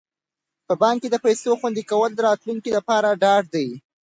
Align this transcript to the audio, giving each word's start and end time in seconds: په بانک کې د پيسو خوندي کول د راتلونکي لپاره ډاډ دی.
په 0.67 0.73
بانک 0.81 0.99
کې 1.01 1.09
د 1.11 1.15
پيسو 1.25 1.51
خوندي 1.59 1.83
کول 1.91 2.11
د 2.13 2.19
راتلونکي 2.29 2.69
لپاره 2.77 3.17
ډاډ 3.21 3.43
دی. 3.55 3.67